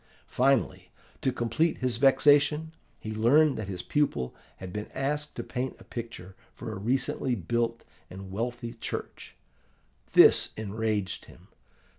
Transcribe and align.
Finally, 0.25 0.89
to 1.21 1.31
complete 1.31 1.77
his 1.77 1.97
vexation, 1.97 2.71
he 2.99 3.13
learned 3.13 3.55
that 3.55 3.67
his 3.67 3.83
pupil 3.83 4.33
had 4.57 4.73
been 4.73 4.89
asked 4.95 5.35
to 5.35 5.43
paint 5.43 5.75
a 5.79 5.83
picture 5.83 6.35
for 6.55 6.71
a 6.73 6.79
recently 6.79 7.35
built 7.35 7.85
and 8.09 8.31
wealthy 8.31 8.73
church. 8.73 9.35
This 10.13 10.53
enraged 10.57 11.25
him. 11.25 11.49